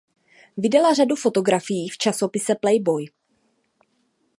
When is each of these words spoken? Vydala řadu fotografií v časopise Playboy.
Vydala 0.57 0.93
řadu 0.93 1.15
fotografií 1.15 1.89
v 1.89 1.97
časopise 1.97 2.55
Playboy. 2.55 3.05